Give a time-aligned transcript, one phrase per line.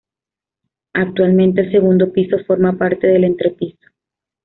[0.93, 3.87] Actualmente el segundo piso forma parte del entrepiso.